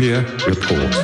[0.00, 0.96] Nuclear Report.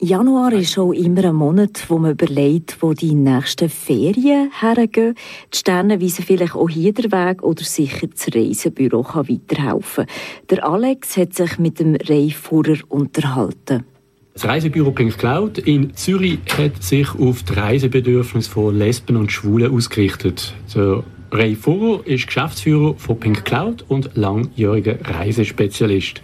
[0.00, 5.14] Januar ist auch immer ein Monat, wo man überlegt, wo die nächsten Ferien hergehen.
[5.54, 10.06] Die Sterne weisen vielleicht auch hier den Weg oder sicher das Reisebüro kann weiterhelfen.
[10.50, 13.84] Der Alex hat sich mit dem Reifuhrer unterhalten.
[14.34, 19.72] Das Reisebüro Pink Cloud in Zürich hat sich auf die Reisebedürfnisse von Lesben und Schwulen
[19.72, 20.54] ausgerichtet.
[20.74, 26.20] Der Ray Furrer ist Geschäftsführer von Pink Cloud und langjähriger Reisespezialist.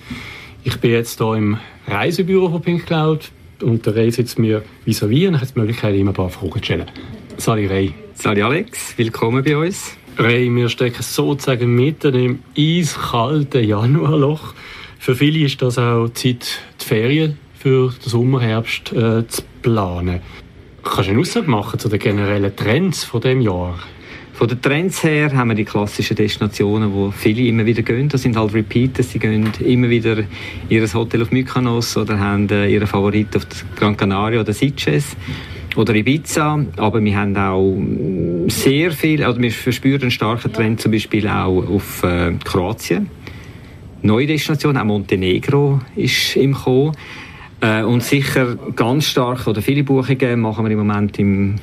[0.67, 3.31] Ich bin jetzt hier im Reisebüro von Pink Cloud
[3.61, 6.65] und der Ray sitzt mir vis-à-vis und hat die Möglichkeit, ihm ein paar Fragen zu
[6.65, 6.87] stellen.
[7.37, 7.93] Sali Ray.
[8.15, 9.95] Sali Alex, willkommen bei uns.
[10.17, 14.55] Ray, wir stecken sozusagen mitten im eiskalten Januarloch.
[14.99, 20.23] Für viele ist das auch Zeit, die Ferien für den Sommerherbst äh, zu planen.
[20.83, 23.79] Kannst du eine Aussage machen zu den generellen Trends von dem Jahr?
[24.35, 28.09] Von den Trends her haben wir die klassischen Destinationen, wo viele immer wieder gehen.
[28.09, 30.25] Das sind halt Repeaters, die gehen immer wieder
[30.69, 33.47] ihr Hotel auf Mykonos oder haben äh, ihren Favorit auf
[33.77, 35.17] Gran Canaria oder Sitges
[35.77, 37.77] oder Ibiza, aber wir haben auch
[38.49, 43.09] sehr viel, also wir verspüren einen starken Trend zum Beispiel auch auf äh, Kroatien.
[44.03, 46.97] Neue Destinationen, auch Montenegro ist im Kommen.
[47.61, 51.55] Äh, und sicher ganz stark, oder viele Buchungen machen wir im Moment im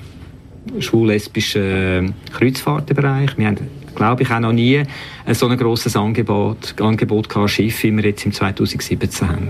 [0.79, 3.37] schwul-lesbischen Kreuzfahrtenbereich.
[3.37, 3.57] Wir haben,
[3.95, 4.83] glaube ich, auch noch nie
[5.31, 9.49] so ein grosses Angebot, Angebot gehabt, Schiff, wie wir jetzt im 2017 haben.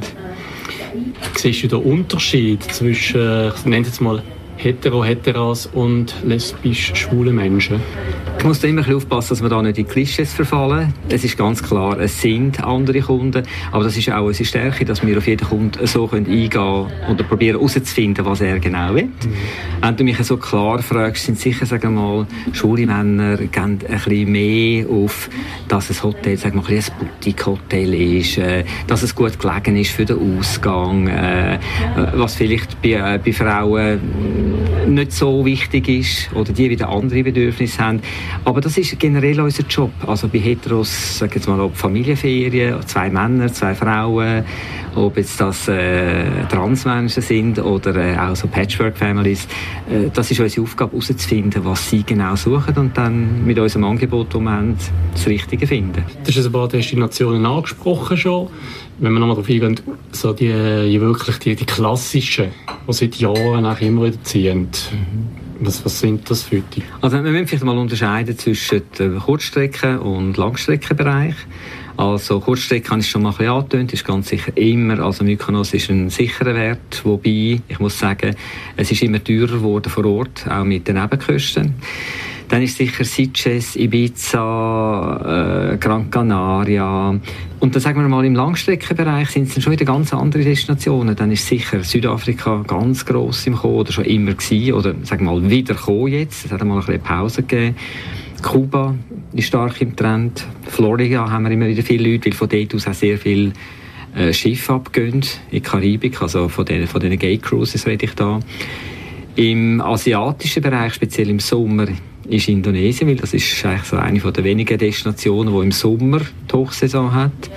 [1.35, 4.21] Siehst du den Unterschied zwischen, ich nenne es mal
[4.57, 7.79] hetero, heteras und lesbisch schwule Menschen?
[8.41, 10.91] Ich muss da immer ein aufpassen, dass wir da nicht in Klischees verfallen.
[11.07, 15.05] Es ist ganz klar, es sind andere Kunden, aber das ist auch unsere Stärke, dass
[15.05, 19.03] wir auf jeden Kunden so eingehen können und probieren herauszufinden, was er genau will.
[19.03, 19.33] Mhm.
[19.81, 23.77] Wenn du mich so klar fragst, sind sicher, sagen wir mal, schwule Männer gehen ein
[23.77, 25.29] bisschen mehr auf,
[25.67, 29.91] dass ein Hotel, sagen wir mal, ein Boutique-Hotel ist, äh, dass es gut gelegen ist
[29.91, 31.59] für den Ausgang, äh,
[32.15, 33.99] was vielleicht bei, äh, bei Frauen
[34.87, 38.01] nicht so wichtig ist oder die wieder andere Bedürfnisse haben.
[38.45, 39.91] Aber das ist generell unser Job.
[40.05, 44.43] Also bei Heteros, sagen jetzt mal, Familienferien, zwei Männer, zwei Frauen,
[44.95, 49.47] ob jetzt das äh, Transmenschen sind oder äh, auch so Patchwork-Families.
[49.89, 54.33] Äh, das ist unsere Aufgabe, herauszufinden, was sie genau suchen und dann mit unserem Angebot
[54.35, 54.79] im Moment
[55.13, 56.03] das Richtige finden.
[56.25, 58.47] Du hast ein paar Destinationen angesprochen schon.
[58.99, 59.79] Wenn wir nochmal darauf eingehen,
[60.11, 62.49] so die, die wirklich die, die klassischen,
[62.87, 64.67] die seit Jahren auch immer wieder ziehen.
[64.91, 65.41] Mhm.
[65.63, 66.81] Was, was sind das für die?
[67.01, 71.35] Also wir müssen vielleicht mal unterscheiden zwischen dem Kurzstrecken- und Langstreckenbereich.
[71.97, 75.73] Also Kurzstrecke habe ich schon mal ein bisschen angetönt, ist ganz sicher immer, also Mykonos
[75.73, 78.35] ist ein sicherer Wert, wobei, ich muss sagen,
[78.75, 81.75] es ist immer teurer geworden vor Ort, auch mit den Nebenkosten.
[82.51, 84.41] Dann ist sicher Sitges, Ibiza,
[85.73, 87.17] äh, Gran Canaria.
[87.61, 91.15] Und dann sagen wir mal, im Langstreckenbereich sind es dann schon wieder ganz andere Destinationen.
[91.15, 95.31] Dann ist sicher Südafrika ganz gross im Kommen oder schon immer gewesen, oder sagen wir
[95.31, 96.43] mal wieder kommen jetzt.
[96.43, 97.77] Es hat mal ein bisschen Pause gegeben.
[98.41, 98.95] Kuba
[99.33, 100.45] ist stark im Trend.
[100.67, 103.53] Florida haben wir immer wieder viele Leute, weil von dort aus auch sehr viele
[104.15, 105.21] äh, Schiffe abgehen in
[105.51, 108.39] die Karibik, also von den, von den Gay Cruises rede ich da.
[109.35, 111.87] Im asiatischen Bereich, speziell im Sommer,
[112.27, 116.53] ist Indonesien, weil das ist eigentlich so eine der wenigen Destinationen, die im Sommer die
[116.53, 117.49] Hochsaison hat.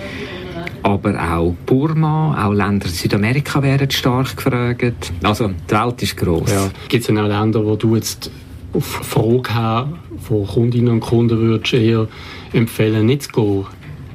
[0.83, 5.13] Aber auch Burma, auch Länder in Südamerika werden stark gefragt.
[5.23, 6.51] Also die Welt ist gross.
[6.53, 6.71] Ja.
[6.89, 8.31] Gibt es denn auch Länder, wo du jetzt
[8.75, 12.09] auf Frage her von Kundinnen und Kunden würdest eher
[12.53, 13.67] empfehlen, nicht zu gehen?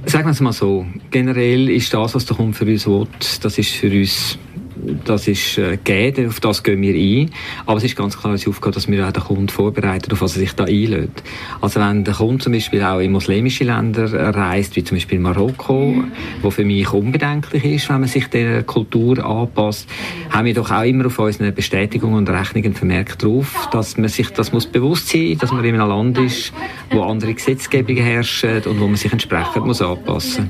[0.06, 0.86] Sagen wir es mal so.
[1.12, 3.08] Generell ist das, was der Kunde für uns will,
[3.42, 4.38] das ist für uns
[5.06, 7.32] das ist äh, gegeben, auf das gehen wir ein.
[7.66, 10.36] Aber es ist ganz klar unsere Aufgabe, dass wir auch den Kunden vorbereiten, auf was
[10.36, 11.24] er sich da einlädt.
[11.62, 16.04] Also wenn der Kunde zum Beispiel auch in muslimische Länder reist, wie zum Beispiel Marokko,
[16.42, 19.90] wo für mich unbedenklich ist, wenn man sich der Kultur anpasst,
[20.30, 24.30] haben wir doch auch immer auf unseren Bestätigungen und Rechnungen vermerkt drauf, dass man sich
[24.30, 26.54] das muss bewusst sein, dass man in einem Land ist,
[26.92, 30.50] wo andere Gesetzgebungen herrschen und wo man sich entsprechend muss anpassen.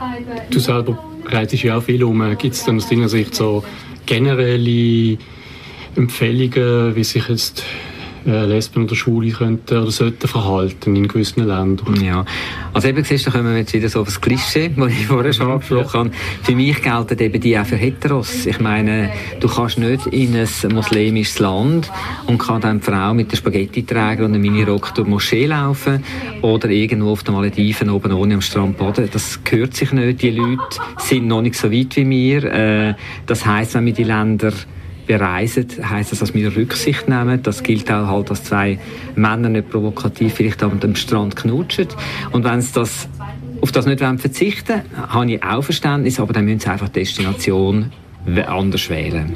[0.49, 2.19] Du selber reist ja auch viel um.
[2.37, 3.63] Gibt es dann aus deiner Sicht so
[4.09, 5.19] generelle
[5.95, 7.63] Empfehlungen, wie sich jetzt
[8.25, 12.01] Lesben oder Schwule könnten oder sollten verhalten in gewissen Ländern.
[12.03, 12.25] Ja,
[12.73, 15.33] also eben siehst du, kommen wir jetzt wieder so auf das Klischee, das ich vorher
[15.33, 16.11] schon angesprochen habe.
[16.43, 18.45] Für mich gelten eben die auch für Heteros.
[18.45, 21.91] Ich meine, du kannst nicht in ein muslimisches Land
[22.27, 25.45] und kann dann die Frau mit der Spaghetti tragen und einem Mini-Rock durch die Moschee
[25.45, 26.03] laufen
[26.41, 29.09] oder irgendwo auf den Malediven oben ohne am Strand baden.
[29.11, 30.21] Das gehört sich nicht.
[30.21, 32.43] Die Leute sind noch nicht so weit wie wir.
[32.43, 32.93] Äh,
[33.25, 34.51] das heisst, wenn wir die Länder
[35.09, 37.41] bereisen, heisst das, dass wir Rücksicht nehmen.
[37.41, 38.77] Das gilt auch halt, dass zwei
[39.15, 41.87] Männer nicht provokativ vielleicht am Strand knutschen.
[42.31, 43.09] Und wenn es das
[43.59, 47.91] auf das nicht verzichten wollen, habe ich auch Verständnis, aber dann müssen sie einfach Destination
[48.47, 49.33] anders wählen.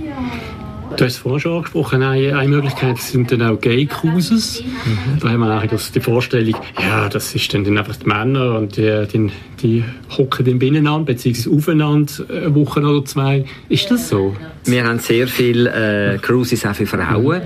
[0.96, 4.64] Du hast es vorhin schon angesprochen, eine, eine Möglichkeit sind dann auch Gay Cruises.
[4.64, 5.20] Mhm.
[5.20, 8.78] Da haben wir eigentlich die Vorstellung, ja, das ist dann, dann einfach die Männer und
[8.78, 9.32] die, die,
[9.62, 9.84] die
[10.18, 13.46] hocken dann beieinander, beziehungsweise aufeinander eine Woche oder zwei.
[13.70, 14.36] Ist das so?
[14.66, 17.42] Wir haben sehr viele äh, Cruises auch für Frauen.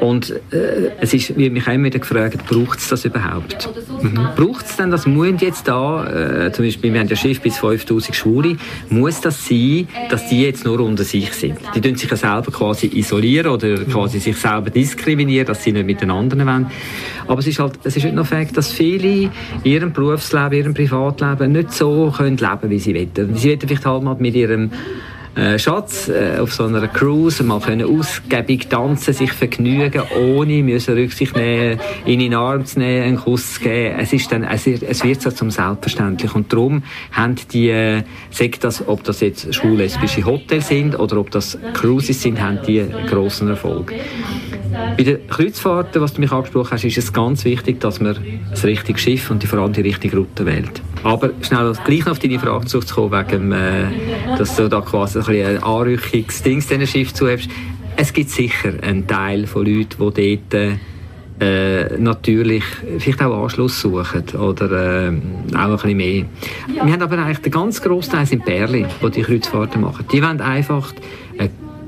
[0.00, 3.68] Und äh, es ist, wie mich immer wieder gefragt, braucht es das überhaupt?
[4.02, 4.28] Mhm.
[4.34, 5.06] Braucht es denn das?
[5.06, 8.56] Muss jetzt da, äh, zum Beispiel, wir haben ja Schiff bis 5000 Schwule,
[8.88, 11.58] muss das sein, dass die jetzt nur unter sich sind?
[11.74, 15.86] Die tun sich ja selber quasi isolieren oder quasi sich selber diskriminieren, dass sie nicht
[15.86, 16.70] mit den anderen wollen.
[17.26, 19.30] Aber es ist halt, es ist nicht nur Fakt, dass viele in
[19.64, 23.36] ihrem Berufsleben, in ihrem Privatleben nicht so können leben, wie sie wollen.
[23.36, 24.70] Sie wollen vielleicht halt mal mit ihrem
[25.36, 30.94] äh, Schatz äh, auf so einer Cruise mal können ausgiebig tanzen, sich vergnügen, ohne müssen
[30.94, 33.96] Rücksicht nehmen, in den Arm zu nehmen, einen Kuss zu geben.
[33.98, 36.34] Es, ist dann, es wird so zum Selbstverständlich.
[36.34, 36.82] Und darum
[37.12, 42.20] haben die, äh, sagt das, ob das jetzt schwul-lesbische Hotels sind oder ob das Cruises
[42.20, 43.94] sind, haben die einen grossen Erfolg.
[44.96, 48.16] Bei den Kreuzfahrten, was du mich angesprochen hast, ist es ganz wichtig, dass man
[48.50, 50.82] das richtige Schiff und vor allem die richtige Route wählt.
[51.02, 55.24] Aber schnell gleich noch auf deine Frage zurückzukommen, wegen, äh, dass du da quasi ein,
[55.24, 57.50] bisschen ein Anrückungsding diesen Schiff zuhebst.
[57.96, 60.78] Es gibt sicher einen Teil von Leuten, die dort
[61.40, 62.64] äh, natürlich
[62.98, 65.12] vielleicht auch Anschluss suchen oder äh,
[65.56, 66.24] auch ein bisschen mehr.
[66.68, 70.04] Wir haben aber eigentlich den ganz grossen Teil in Berlin, die die Kreuzfahrten machen.
[70.12, 70.92] Die wollen einfach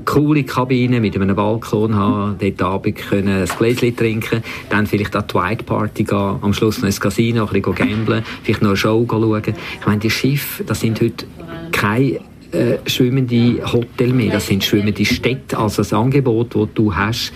[0.05, 5.25] coole Kabine mit einem Balkon haben, dort Abend können ein Gläschen trinken, dann vielleicht an
[5.29, 8.77] die White Party gehen, am Schluss noch ins Casino, ein bisschen gamblen, vielleicht noch eine
[8.77, 9.41] Show schauen.
[9.79, 11.25] Ich meine, die Schiffe, das sind heute
[11.71, 12.19] keine
[12.51, 15.57] äh, schwimmende Hotel mehr, das sind schwimmende Städte.
[15.57, 17.33] Also das Angebot, das du hast,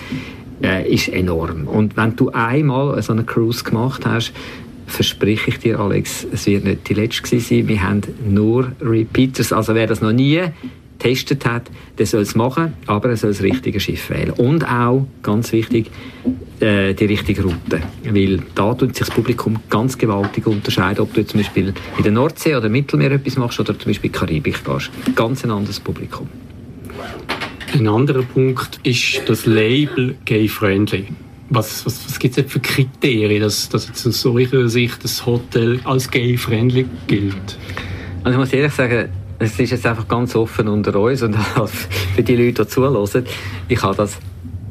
[0.61, 1.67] äh, ist enorm.
[1.67, 4.33] Und wenn du einmal so eine Cruise gemacht hast,
[4.87, 7.67] verspreche ich dir, Alex, es wird nicht die letzte sein.
[7.67, 9.51] Wir haben nur Repeaters.
[9.51, 10.41] Also wer das noch nie
[10.97, 11.63] getestet hat,
[11.97, 14.31] der soll es machen, aber er soll das richtige Schiff wählen.
[14.31, 15.91] Und auch, ganz wichtig,
[16.59, 17.81] äh, die richtige Route.
[18.03, 22.11] Weil da tut sich das Publikum ganz gewaltig unterscheiden, ob du zum Beispiel in der
[22.11, 24.91] Nordsee oder Mittelmeer etwas machst oder zum Beispiel in die Karibik gehst.
[25.15, 26.27] Ganz ein anderes Publikum.
[27.73, 31.07] Ein anderer Punkt ist das Label Gay-Friendly.
[31.49, 35.79] Was, was, was gibt es für Kriterien, dass, dass jetzt aus solcher Sicht das Hotel
[35.85, 37.57] als gay-friendly gilt?
[38.23, 41.35] Also ich muss ehrlich sagen, es ist jetzt einfach ganz offen unter uns und
[42.15, 43.25] für die Leute, die zuhören,
[43.67, 44.17] ich habe das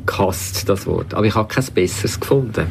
[0.04, 1.14] gehasst, das Wort.
[1.14, 2.66] Aber ich habe kein besseres gefunden.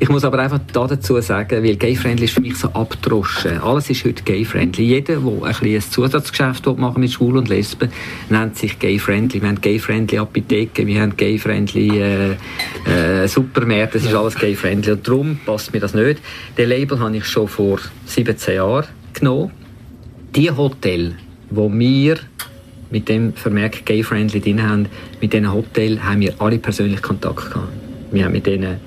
[0.00, 3.58] Ich muss aber einfach da dazu sagen, weil Gay-Friendly ist für mich so abdroschen.
[3.58, 4.84] Alles ist heute Gay-Friendly.
[4.84, 7.90] Jeder, der ein, ein Zusatzgeschäft machen mit Schwulen und Lesben,
[8.28, 9.40] nennt sich Gay-Friendly.
[9.40, 12.32] Wir haben Gay-Friendly Apotheken, wir haben Gay-Friendly äh,
[12.86, 14.92] äh, Supermärkte, das ist alles Gay-Friendly.
[14.92, 16.20] Und darum passt mir das nicht.
[16.58, 19.52] Den Label habe ich schon vor 17 Jahren genommen
[20.34, 21.14] die Hotel,
[21.50, 22.16] wo wir
[22.90, 24.86] mit dem Vermerk Gay-Friendly drin haben,
[25.20, 27.68] mit diesen Hotel haben wir alle persönlich Kontakt gehabt.
[28.10, 28.78] Wir haben mit denen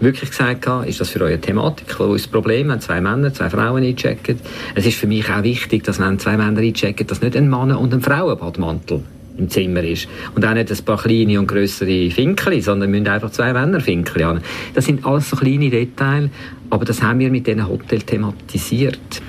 [0.00, 1.98] wirklich gesagt, ist das für eure Thematik?
[1.98, 4.38] Wo ist das Problem, wenn zwei Männer, zwei Frauen einchecken?
[4.74, 7.72] Es ist für mich auch wichtig, dass wenn zwei Männer einchecken, dass nicht ein Mann
[7.72, 9.02] und ein Frauenbadmantel
[9.38, 10.08] im Zimmer ist.
[10.34, 14.40] Und auch nicht ein paar kleine und größere Finkel, sondern müssen einfach zwei Männerfinkel haben.
[14.74, 16.30] Das sind alles so kleine Details,
[16.68, 19.22] aber das haben wir mit diesen Hotel thematisiert.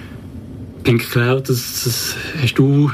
[0.83, 2.91] Pink Cloud, das, das hast du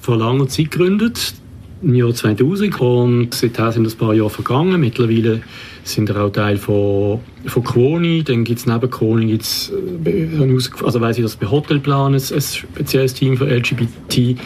[0.00, 1.34] vor langer Zeit gegründet,
[1.82, 2.78] im Jahr 2000.
[2.80, 4.80] Und seither sind ein paar Jahre vergangen.
[4.80, 5.42] Mittlerweile
[5.82, 8.22] sind wir auch Teil von, von Quoni.
[8.22, 9.72] Dann gibt es neben Quoni, gibt's,
[10.04, 14.36] äh, also weiss ich, dass bei Hotelplan ein, ein spezielles Team für LGBT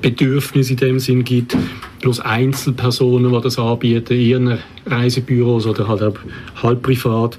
[0.00, 1.56] Bedürfnisse in dem Sinn gibt,
[2.00, 6.14] bloß Einzelpersonen, die das anbieten, ihren Reisebüros oder halt auch
[6.62, 7.38] halb privat.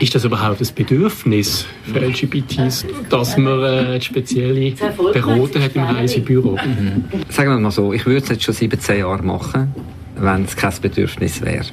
[0.00, 4.72] Ist das überhaupt ein Bedürfnis für LGBTs, dass man äh, spezielle
[5.12, 6.52] Berater hat im Reisebüro?
[6.52, 7.04] Mhm.
[7.28, 9.72] Sagen wir mal so, ich würde es jetzt schon 17 Jahre machen
[10.16, 11.64] wenn es kein Bedürfnis wäre.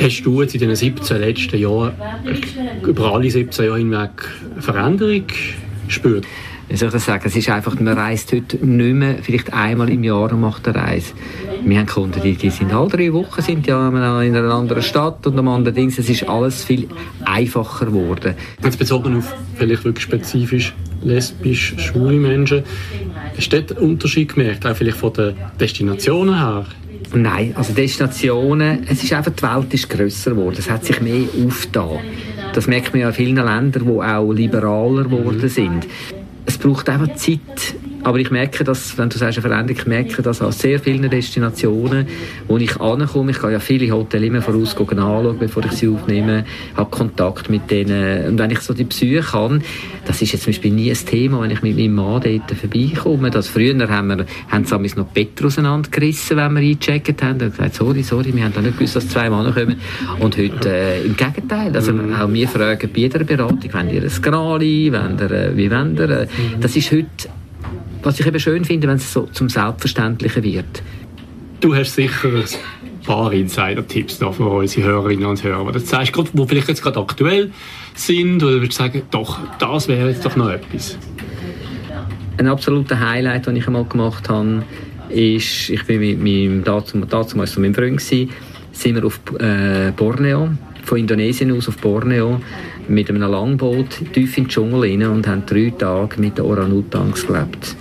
[0.00, 1.92] Hast du jetzt in den 17 letzten Jahren
[2.86, 4.10] über alle 17 Jahre hinweg
[4.60, 5.24] Veränderung
[5.86, 6.24] gespürt?
[6.68, 9.90] Wie soll ich das sagen, es ist einfach, man reist heute nicht mehr, vielleicht einmal
[9.90, 11.12] im Jahr und macht eine Reise.
[11.64, 13.96] Wir haben Kunden, die, die sind alle drei Wochen, sind ja in
[14.36, 15.88] einer anderen Stadt und am anderen Ding.
[15.88, 16.88] Es ist alles viel
[17.24, 18.34] einfacher geworden.
[18.62, 22.62] Jetzt bezogen auf vielleicht wirklich spezifisch lesbisch, schwule Menschen,
[23.36, 26.64] hast du dort einen Unterschied gemerkt, auch vielleicht von den Destinationen her?
[27.14, 31.26] Nein, also Destinationen, es ist einfach, die Welt ist grösser geworden, es hat sich mehr
[31.46, 31.98] aufgetan.
[32.54, 35.86] Das merkt man ja in vielen Ländern, die auch liberaler geworden sind
[36.46, 40.22] es braucht einfach Zeit, aber ich merke das, wenn du sagst eine Veränderung, ich merke
[40.22, 42.06] das an sehr vielen Destinationen,
[42.48, 43.30] wo ich ankomme.
[43.30, 46.44] Ich kann ja viele Hotels immer voraus anschauen, bevor ich sie aufnehme,
[46.76, 48.26] habe Kontakt mit denen.
[48.26, 49.62] Und wenn ich so die Psyche kann,
[50.04, 53.30] das ist jetzt zum Beispiel nie ein Thema, wenn ich mit meinem Mann dort vorbeikomme.
[53.30, 57.40] Das früher haben wir, haben sie noch Bett auseinandergerissen, wenn wir eingecheckt haben.
[57.40, 59.76] Und gesagt, sorry, sorry, wir haben da nicht gewusst, dass zwei Männer kommen.
[60.18, 61.74] Und heute äh, im Gegenteil.
[61.74, 65.70] Also auch wir fragen bei jeder Beratung, wenn ihr ein Grali, wenn ihr, äh, wie
[65.70, 66.26] wenn ihr, äh,
[66.60, 67.28] das ist heute
[68.02, 70.82] was ich eben schön finde, wenn es so zum Selbstverständlichen wird.
[71.60, 75.72] Du hast sicher ein paar Insider-Tipps da für unsere Hörerinnen und Hörer.
[75.72, 77.50] Das sagst du, wo vielleicht jetzt gerade aktuell
[77.94, 80.98] sind, oder würdest du sagen, doch, das wäre jetzt doch noch etwas?
[82.38, 84.64] Ein absoluter Highlight, den ich einmal gemacht habe,
[85.08, 88.30] ist, ich bin mit meinem, dazu, dazu meinem Freund gewesen,
[88.72, 90.48] sind wir auf äh, Borneo,
[90.82, 92.40] von Indonesien aus auf Borneo,
[92.88, 97.26] mit einem Langboot tief in den Dschungel rein und haben drei Tage mit den Orangutans
[97.26, 97.76] gelebt.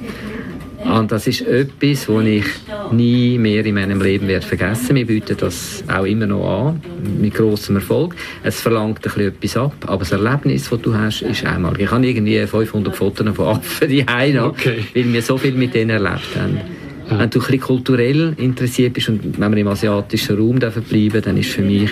[0.84, 2.46] Und das ist etwas, was ich
[2.92, 4.96] nie mehr in meinem Leben werde vergessen.
[4.96, 6.82] Wir bieten das auch immer noch an,
[7.20, 8.16] mit großem Erfolg.
[8.44, 11.80] Es verlangt ein bisschen etwas ab, aber das Erlebnis, das du hast, ist einmal.
[11.80, 14.84] Ich habe irgendwie 500 Fotos von Affen die okay.
[14.94, 16.60] weil wir so viel mit denen erlebt haben.
[17.08, 21.38] Wenn du ein bisschen kulturell interessiert bist und wenn wir im asiatischen Raum bleiben dann
[21.38, 21.92] ist für mich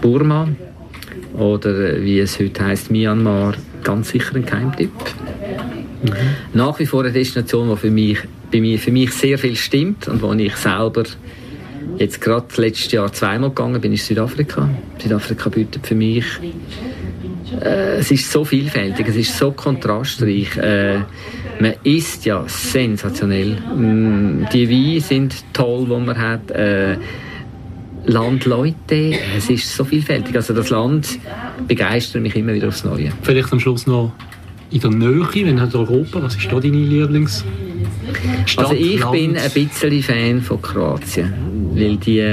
[0.00, 0.48] Burma
[1.34, 4.90] oder wie es heute heißt Myanmar ganz sicher ein Keimtipp.
[6.02, 6.12] Mhm.
[6.54, 8.18] Nach wie vor eine Destination, die für mich,
[8.52, 11.04] bei mir, für mich sehr viel stimmt und wo ich selber
[11.98, 14.68] jetzt gerade letztes Jahr zweimal gegangen bin, ist Südafrika.
[14.98, 16.24] Südafrika bietet für mich
[17.60, 20.56] äh, es ist so vielfältig, es ist so kontrastreich.
[20.56, 20.98] Äh,
[21.60, 23.56] man isst ja sensationell.
[23.74, 26.50] Mm, die Weine sind toll, die man hat.
[26.50, 26.96] Äh,
[28.06, 30.34] Landleute, es ist so vielfältig.
[30.36, 31.18] Also das Land
[31.66, 33.12] begeistert mich immer wieder aufs Neue.
[33.22, 34.12] Vielleicht am Schluss noch
[34.70, 37.44] in der Nähe, wenn halt Europa, was ist da deine Lieblings?
[38.56, 39.12] also ich Land.
[39.12, 41.32] bin ein bisschen Fan von Kroatien,
[41.74, 42.24] weil die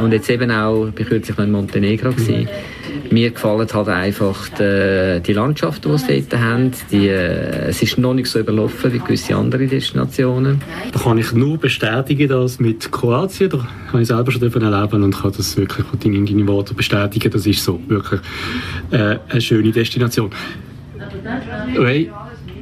[0.00, 2.48] und jetzt eben auch, ich kürzlich noch in Montenegro gewesen,
[3.12, 6.72] mir gefallen halt einfach die, die Landschaften, die sie dort haben.
[6.90, 10.60] Die, äh, es ist noch nicht so überlaufen wie gewisse andere Destinationen.
[10.92, 15.16] Da kann ich nur bestätigen, dass mit Kroatien, da habe ich selber schon erleben und
[15.16, 17.30] kann das wirklich in deinen Worten bestätigen.
[17.30, 18.20] Das ist so wirklich
[18.90, 20.30] äh, eine schöne Destination.
[21.76, 22.10] Okay.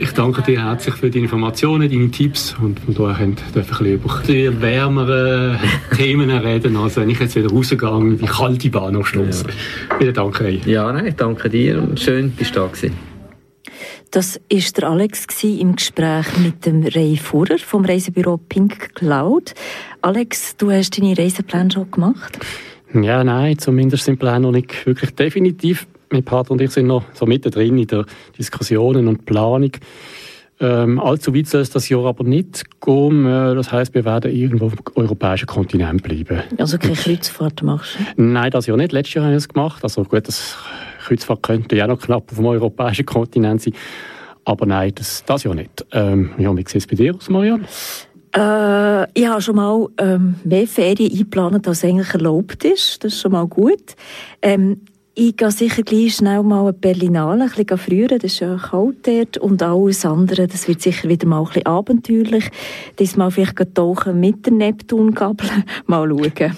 [0.04, 3.66] Ich danke dir herzlich für die Informationen, deine Tipps und von daher können wir ein
[3.66, 5.58] bisschen über die wärmeren
[5.96, 9.44] Themen reden, als wenn ich jetzt wieder rausgehe in die kalte Bahn am Schluss.
[9.88, 10.00] Ja.
[10.00, 10.44] Wieder danke.
[10.46, 10.60] Ey.
[10.66, 12.92] Ja, nein, ich danke dir und schön, bist du da gewesen.
[14.10, 19.54] Das war der Alex im Gespräch mit dem Ray Fuhrer vom Reisebüro Pink Cloud.
[20.02, 22.38] Alex, du hast deine Reisepläne schon gemacht?
[22.92, 27.04] Ja, nein, zumindest sind Pläne noch nicht wirklich definitiv mein Partner und ich sind noch
[27.12, 28.06] so mittendrin in der
[28.38, 29.72] Diskussionen und Planung.
[30.60, 33.26] Ähm, allzu weit soll es das Jahr aber nicht gehen.
[33.26, 36.42] Äh, das heißt, wir werden irgendwo auf dem europäischen Kontinent bleiben.
[36.58, 38.22] Also keine Kreuzfahrt machst du?
[38.22, 38.92] Nein, das Jahr nicht.
[38.92, 39.82] Letztes Jahr haben wir es gemacht.
[39.82, 40.56] Also gut, das
[41.04, 43.74] Kreuzfahrt könnte ja noch knapp auf dem europäischen Kontinent sein.
[44.44, 45.84] Aber nein, das, das Jahr nicht.
[45.90, 47.64] Ähm, ja, wie sieht es bei dir aus, Marianne?
[48.36, 53.02] Äh, ich habe schon mal ähm, mehr Ferien eingeplant, als eigentlich erlaubt ist.
[53.02, 53.96] Das ist schon mal gut.
[54.40, 54.80] Ähm,
[55.16, 59.06] ich gehe sicher gleich schnell mal ein Berlinale, ein bisschen früher, das ist ja kalt
[59.06, 59.38] dort.
[59.38, 62.50] Und alles andere, das wird sicher wieder mal ein bisschen abenteuerlich.
[62.98, 65.48] Diesmal vielleicht tauchen mit der Neptungabel.
[65.86, 66.56] mal schauen.